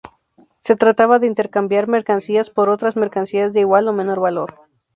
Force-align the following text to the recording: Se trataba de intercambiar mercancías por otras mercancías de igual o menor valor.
Se 0.61 0.75
trataba 0.75 1.19
de 1.19 1.27
intercambiar 1.27 1.87
mercancías 1.87 2.49
por 2.49 2.69
otras 2.69 2.95
mercancías 2.95 3.53
de 3.53 3.59
igual 3.59 3.87
o 3.87 3.93
menor 3.93 4.19
valor. 4.19 4.61